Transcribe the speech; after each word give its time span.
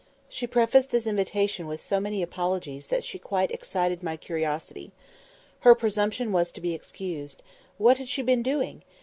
She 0.27 0.47
prefaced 0.47 0.89
this 0.89 1.05
invitation 1.05 1.67
with 1.67 1.79
so 1.79 1.99
many 1.99 2.23
apologies 2.23 2.87
that 2.87 3.03
she 3.03 3.19
quite 3.19 3.51
excited 3.51 4.01
my 4.01 4.17
curiosity. 4.17 4.91
"Her 5.59 5.75
presumption" 5.75 6.31
was 6.31 6.49
to 6.53 6.59
be 6.59 6.73
excused. 6.73 7.43
What 7.77 7.97
had 7.99 8.09
she 8.09 8.23
been 8.23 8.41
doing? 8.41 8.81